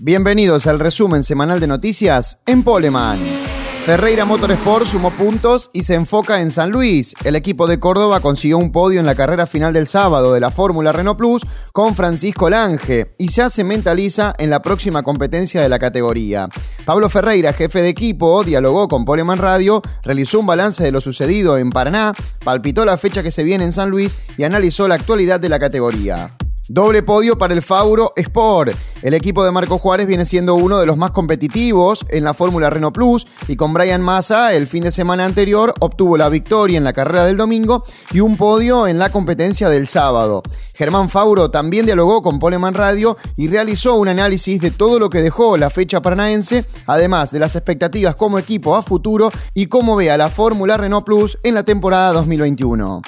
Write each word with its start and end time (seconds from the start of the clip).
Bienvenidos 0.00 0.68
al 0.68 0.78
resumen 0.78 1.24
semanal 1.24 1.58
de 1.58 1.66
noticias 1.66 2.38
en 2.46 2.62
Poleman. 2.62 3.18
Ferreira 3.84 4.24
Motorsport 4.24 4.86
sumó 4.86 5.10
puntos 5.10 5.70
y 5.72 5.82
se 5.82 5.94
enfoca 5.94 6.40
en 6.40 6.52
San 6.52 6.70
Luis. 6.70 7.16
El 7.24 7.34
equipo 7.34 7.66
de 7.66 7.80
Córdoba 7.80 8.20
consiguió 8.20 8.58
un 8.58 8.70
podio 8.70 9.00
en 9.00 9.06
la 9.06 9.16
carrera 9.16 9.48
final 9.48 9.72
del 9.72 9.88
sábado 9.88 10.34
de 10.34 10.38
la 10.38 10.52
Fórmula 10.52 10.92
Renault 10.92 11.18
Plus 11.18 11.42
con 11.72 11.96
Francisco 11.96 12.48
Lange 12.48 13.16
y 13.18 13.26
ya 13.26 13.50
se 13.50 13.64
mentaliza 13.64 14.34
en 14.38 14.50
la 14.50 14.62
próxima 14.62 15.02
competencia 15.02 15.62
de 15.62 15.68
la 15.68 15.80
categoría. 15.80 16.48
Pablo 16.84 17.10
Ferreira, 17.10 17.52
jefe 17.52 17.82
de 17.82 17.88
equipo, 17.88 18.44
dialogó 18.44 18.86
con 18.86 19.04
Poleman 19.04 19.38
Radio, 19.38 19.82
realizó 20.04 20.38
un 20.38 20.46
balance 20.46 20.84
de 20.84 20.92
lo 20.92 21.00
sucedido 21.00 21.58
en 21.58 21.70
Paraná, 21.70 22.12
palpitó 22.44 22.84
la 22.84 22.98
fecha 22.98 23.24
que 23.24 23.32
se 23.32 23.42
viene 23.42 23.64
en 23.64 23.72
San 23.72 23.90
Luis 23.90 24.16
y 24.36 24.44
analizó 24.44 24.86
la 24.86 24.94
actualidad 24.94 25.40
de 25.40 25.48
la 25.48 25.58
categoría. 25.58 26.36
Doble 26.70 27.02
podio 27.02 27.38
para 27.38 27.54
el 27.54 27.62
Fauro 27.62 28.12
Sport. 28.14 28.74
El 29.00 29.14
equipo 29.14 29.42
de 29.42 29.50
Marco 29.50 29.78
Juárez 29.78 30.06
viene 30.06 30.26
siendo 30.26 30.54
uno 30.54 30.78
de 30.78 30.84
los 30.84 30.98
más 30.98 31.12
competitivos 31.12 32.04
en 32.10 32.24
la 32.24 32.34
Fórmula 32.34 32.68
Renault 32.68 32.94
Plus 32.94 33.26
y 33.48 33.56
con 33.56 33.72
Brian 33.72 34.02
Massa 34.02 34.52
el 34.52 34.66
fin 34.66 34.84
de 34.84 34.90
semana 34.90 35.24
anterior 35.24 35.72
obtuvo 35.80 36.18
la 36.18 36.28
victoria 36.28 36.76
en 36.76 36.84
la 36.84 36.92
carrera 36.92 37.24
del 37.24 37.38
domingo 37.38 37.84
y 38.12 38.20
un 38.20 38.36
podio 38.36 38.86
en 38.86 38.98
la 38.98 39.10
competencia 39.10 39.70
del 39.70 39.86
sábado. 39.86 40.42
Germán 40.74 41.08
Fauro 41.08 41.50
también 41.50 41.86
dialogó 41.86 42.20
con 42.20 42.38
Poleman 42.38 42.74
Radio 42.74 43.16
y 43.34 43.48
realizó 43.48 43.94
un 43.94 44.08
análisis 44.08 44.60
de 44.60 44.70
todo 44.70 44.98
lo 44.98 45.08
que 45.08 45.22
dejó 45.22 45.56
la 45.56 45.70
fecha 45.70 46.02
paranaense, 46.02 46.66
además 46.86 47.30
de 47.30 47.38
las 47.38 47.56
expectativas 47.56 48.14
como 48.14 48.38
equipo 48.38 48.76
a 48.76 48.82
futuro 48.82 49.32
y 49.54 49.66
cómo 49.66 49.96
ve 49.96 50.10
a 50.10 50.18
la 50.18 50.28
Fórmula 50.28 50.76
Renault 50.76 51.06
Plus 51.06 51.38
en 51.42 51.54
la 51.54 51.62
temporada 51.62 52.12
2021. 52.12 53.00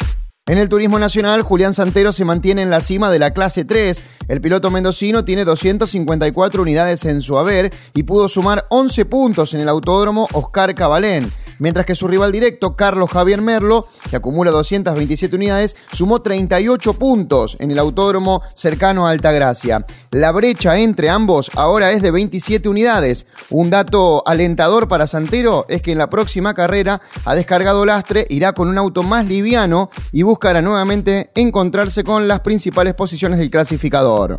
En 0.50 0.59
el 0.59 0.68
turismo 0.68 0.98
nacional, 0.98 1.42
Julián 1.42 1.74
Santero 1.74 2.10
se 2.10 2.24
mantiene 2.24 2.62
en 2.62 2.70
la 2.70 2.80
cima 2.80 3.08
de 3.08 3.20
la 3.20 3.30
clase 3.32 3.64
3. 3.64 4.02
El 4.27 4.41
piloto 4.41 4.68
mendocino 4.68 5.24
tiene 5.24 5.45
254 5.45 6.62
unidades 6.62 7.04
en 7.04 7.20
su 7.20 7.38
haber 7.38 7.72
y 7.95 8.02
pudo 8.02 8.28
sumar 8.28 8.66
11 8.68 9.05
puntos 9.05 9.55
en 9.55 9.60
el 9.60 9.68
autódromo 9.68 10.27
Oscar 10.33 10.75
Cabalén 10.75 11.30
mientras 11.61 11.86
que 11.86 11.94
su 11.94 12.08
rival 12.08 12.33
directo, 12.33 12.75
Carlos 12.75 13.11
Javier 13.11 13.41
Merlo, 13.41 13.86
que 14.11 14.16
acumula 14.16 14.50
227 14.50 15.36
unidades, 15.36 15.77
sumó 15.92 16.20
38 16.20 16.94
puntos 16.94 17.56
en 17.61 17.70
el 17.70 17.78
autódromo 17.78 18.42
cercano 18.55 19.06
a 19.06 19.11
Altagracia. 19.11 19.86
La 20.11 20.33
brecha 20.33 20.77
entre 20.78 21.08
ambos 21.08 21.50
ahora 21.55 21.92
es 21.92 22.03
de 22.03 22.11
27 22.11 22.69
unidades. 22.69 23.27
Un 23.50 23.70
dato 23.70 24.22
alentador 24.27 24.88
para 24.88 25.06
Santero 25.06 25.66
es 25.69 25.83
que 25.83 25.92
en 25.92 25.98
la 25.98 26.11
próxima 26.11 26.55
carrera 26.55 27.00
ha 27.25 27.34
descargado 27.34 27.86
lastre, 27.86 28.27
irá 28.28 28.53
con 28.53 28.69
un 28.69 28.78
auto 28.78 29.03
más 29.03 29.27
liviano 29.27 29.91
y 30.11 30.22
buscará 30.22 30.62
nuevamente 30.62 31.31
encontrarse 31.34 32.03
con 32.03 32.27
las 32.27 32.41
principales 32.41 32.94
posiciones 32.94 33.38
del 33.38 33.50
clasificador. 33.50 34.38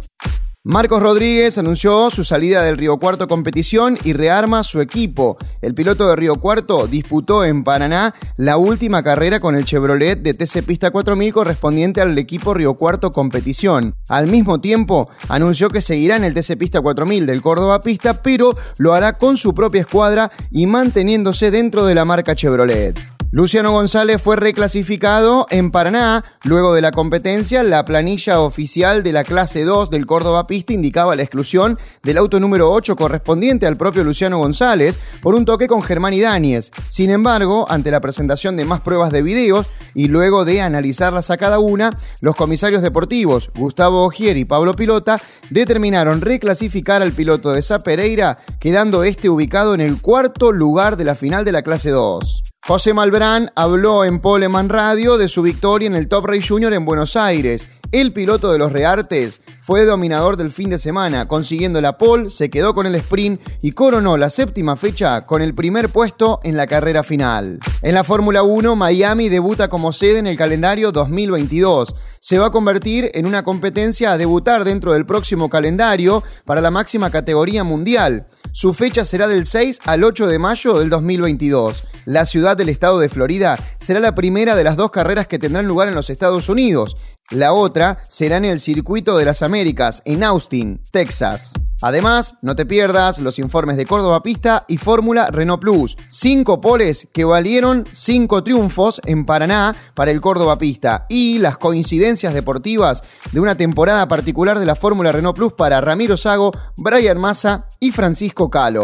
Marcos 0.64 1.02
Rodríguez 1.02 1.58
anunció 1.58 2.12
su 2.12 2.23
salida 2.23 2.62
del 2.62 2.78
Río 2.78 3.00
Cuarto 3.00 3.28
competición 3.28 3.98
y 4.04 4.14
rearma 4.14 4.64
su 4.64 4.80
equipo. 4.80 5.40
El 5.59 5.73
piloto 5.73 6.08
de 6.08 6.16
Río 6.16 6.36
Cuarto 6.36 6.86
disputó 6.86 7.44
en 7.44 7.64
Paraná 7.64 8.14
la 8.38 8.58
última 8.58 9.02
carrera 9.02 9.39
con 9.39 9.56
el 9.56 9.66
Chevrolet 9.66 10.22
de 10.22 10.36
TC 10.36 10.64
Pista 10.64 10.92
4000 10.92 11.34
correspondiente 11.34 12.00
al 12.00 12.16
equipo 12.16 12.54
Río 12.54 12.76
Cuarto 12.76 13.12
competición. 13.12 13.95
Al 14.08 14.28
mismo 14.28 14.62
tiempo, 14.62 15.09
anunció 15.30 15.72
que 15.72 15.82
seguirá 15.82 16.16
en 16.16 16.26
el 16.26 16.36
TC 16.36 16.56
Pista 16.59 16.80
4000 16.80 17.26
del 17.26 17.42
Córdoba 17.42 17.82
Pista, 17.82 18.22
pero 18.22 18.54
lo 18.78 18.94
hará 18.94 19.17
con 19.17 19.38
su 19.38 19.56
propia 19.56 19.82
escuadra 19.82 20.32
y 20.52 20.67
manteniéndose 20.67 21.50
dentro 21.50 21.88
de 21.88 21.95
la 21.95 22.06
marca 22.06 22.36
Chevrolet. 22.36 23.20
Luciano 23.33 23.71
González 23.71 24.21
fue 24.21 24.35
reclasificado 24.35 25.45
en 25.49 25.71
Paraná. 25.71 26.21
Luego 26.43 26.73
de 26.73 26.81
la 26.81 26.91
competencia, 26.91 27.63
la 27.63 27.85
planilla 27.85 28.41
oficial 28.41 29.03
de 29.03 29.13
la 29.13 29.23
clase 29.23 29.63
2 29.63 29.89
del 29.89 30.05
Córdoba 30.05 30.47
Pista 30.47 30.73
indicaba 30.73 31.15
la 31.15 31.21
exclusión 31.21 31.79
del 32.03 32.17
auto 32.17 32.41
número 32.41 32.69
8 32.73 32.97
correspondiente 32.97 33.65
al 33.67 33.77
propio 33.77 34.03
Luciano 34.03 34.37
González 34.37 34.99
por 35.21 35.33
un 35.33 35.45
toque 35.45 35.67
con 35.67 35.81
Germán 35.81 36.13
Idáñez. 36.13 36.71
Sin 36.89 37.09
embargo, 37.09 37.65
ante 37.69 37.89
la 37.89 38.02
presentación 38.02 38.57
de 38.57 38.65
más 38.65 38.81
pruebas 38.81 39.13
de 39.13 39.21
videos 39.21 39.67
y 39.93 40.09
luego 40.09 40.43
de 40.43 40.59
analizarlas 40.59 41.30
a 41.30 41.37
cada 41.37 41.59
una, 41.59 41.97
los 42.20 42.36
comisarios 42.36 42.81
deportivos 42.81 43.49
Gustavo 43.55 44.03
Ogier 44.03 44.36
y 44.36 44.43
Pablo 44.43 44.75
Pilota 44.75 45.21
determinaron 45.49 46.20
reclasificar 46.20 47.02
al 47.02 47.14
piloto 47.14 47.53
de 47.53 47.64
Pereira, 47.81 48.39
quedando 48.59 49.05
este 49.05 49.30
ubicado 49.30 49.73
en 49.73 49.80
el 49.80 50.02
cuarto 50.02 50.52
lugar 50.52 50.97
de 50.97 51.05
la 51.05 51.15
final 51.15 51.45
de 51.45 51.53
la 51.53 51.61
clase 51.61 51.91
2. 51.91 52.51
José 52.67 52.94
Malbrán 52.94 53.52
habló 53.55 54.05
en 54.05 54.20
Poleman 54.20 54.70
Radio 54.70 55.17
de 55.17 55.27
su 55.27 55.42
victoria 55.42 55.88
en 55.88 55.95
el 55.95 56.08
Top 56.08 56.27
Race 56.27 56.48
Junior 56.48 56.72
en 56.73 56.86
Buenos 56.86 57.16
Aires. 57.16 57.67
El 57.92 58.14
piloto 58.14 58.52
de 58.52 58.60
los 58.60 58.72
Reartes 58.72 59.42
fue 59.61 59.83
dominador 59.83 60.38
del 60.38 60.52
fin 60.52 60.70
de 60.70 60.77
semana, 60.77 61.27
consiguiendo 61.27 61.82
la 61.82 61.98
pole, 61.98 62.30
se 62.30 62.52
quedó 62.52 62.76
con 62.76 62.86
el 62.86 62.94
sprint 62.95 63.42
y 63.64 63.71
coronó 63.71 64.16
la 64.16 64.30
séptima 64.30 64.77
fecha 64.77 65.26
con 65.26 65.42
el 65.42 65.55
primer 65.55 65.89
puesto 65.89 66.39
en 66.44 66.55
la 66.55 66.67
carrera 66.67 67.02
final. 67.02 67.58
En 67.82 67.95
la 67.95 68.04
Fórmula 68.04 68.44
1, 68.44 68.76
Miami 68.76 69.27
debuta 69.27 69.67
como 69.67 69.92
sede 69.92 70.20
en 70.20 70.27
el 70.27 70.38
calendario 70.38 70.92
2022. 70.92 71.95
Se 72.20 72.38
va 72.38 72.45
a 72.45 72.52
convertir 72.52 73.10
en 73.16 73.26
una 73.26 73.44
competencia 73.44 74.11
a 74.11 74.17
debutar 74.20 74.64
dentro 74.66 74.94
del 74.94 75.08
próximo 75.08 75.50
calendario 75.50 76.23
para 76.45 76.61
la 76.61 76.70
máxima 76.70 77.10
categoría 77.10 77.64
mundial. 77.64 78.27
Su 78.54 78.73
fecha 78.73 79.04
será 79.04 79.27
del 79.27 79.45
6 79.45 79.80
al 79.86 80.04
8 80.04 80.27
de 80.27 80.38
mayo 80.38 80.80
del 80.80 80.89
2022. 80.89 81.86
La 82.06 82.26
ciudad 82.26 82.58
del 82.58 82.70
estado 82.70 83.00
de 83.00 83.10
Florida 83.10 83.58
será 83.80 84.00
la 84.00 84.16
primera 84.16 84.56
de 84.56 84.64
las 84.64 84.78
dos 84.78 84.92
carreras 84.92 85.28
que 85.28 85.39
tendrán 85.39 85.67
lugar 85.67 85.88
en 85.88 85.95
los 85.95 86.10
Estados 86.10 86.50
Unidos. 86.50 86.98
La 87.30 87.54
otra 87.54 88.00
será 88.10 88.38
en 88.38 88.45
el 88.45 88.60
Circuito 88.60 89.17
de 89.17 89.23
las 89.23 89.42
Américas, 89.42 90.02
en 90.04 90.23
Austin, 90.23 90.82
Texas. 90.92 91.54
Además, 91.82 92.36
no 92.42 92.56
te 92.56 92.66
pierdas 92.66 93.20
los 93.20 93.39
informes 93.39 93.78
de 93.78 93.86
Córdoba 93.86 94.22
Pista 94.22 94.66
y 94.67 94.78
Fórmula 94.78 95.28
Renault 95.32 95.62
Plus. 95.62 95.98
Cinco 96.10 96.60
poles 96.60 97.08
que 97.14 97.23
valieron 97.23 97.88
cinco 97.92 98.44
triunfos 98.44 99.00
en 99.06 99.26
Paraná 99.26 99.76
para 99.94 100.12
el 100.12 100.20
Córdoba 100.20 100.58
Pista 100.58 101.06
y 101.08 101.39
las 101.39 101.58
coincidencias 101.58 102.33
deportivas 102.33 103.02
de 103.32 103.39
una 103.39 103.56
temporada 103.56 104.08
particular 104.08 104.60
de 104.60 104.66
la 104.66 104.76
Fórmula 104.76 105.12
Renault 105.12 105.36
Plus 105.36 105.54
para 105.54 105.80
Ramiro 105.82 106.18
Sago, 106.18 106.52
Brian 106.76 107.18
Massa 107.18 107.68
y 107.80 107.92
Francisco 107.92 108.50
Calo. 108.50 108.83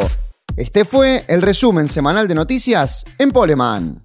Este 0.58 0.86
fue 0.86 1.24
el 1.28 1.44
resumen 1.44 1.88
semanal 1.88 2.28
de 2.28 2.34
noticias 2.34 3.06
en 3.20 3.32
Poleman. 3.32 4.04